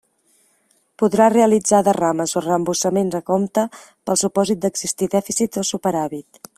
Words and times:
Podrà 1.01 1.27
realitzar 1.33 1.81
derrames 1.87 2.33
o 2.41 2.43
reembossaments 2.47 3.19
a 3.21 3.23
compte, 3.31 3.69
pel 4.09 4.21
supòsit 4.25 4.65
d'existir 4.67 5.15
dèficit 5.19 5.65
o 5.65 5.71
superàvit. 5.75 6.47